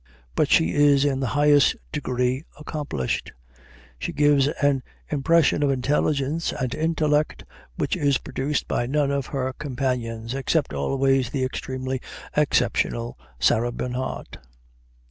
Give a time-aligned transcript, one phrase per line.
[0.33, 3.33] But she is in the highest degree accomplished;
[3.99, 7.43] she gives an impression of intelligence and intellect
[7.75, 12.01] which is produced by none of her companions excepting always the extremely
[12.35, 14.39] exceptional Sarah Bernhardt.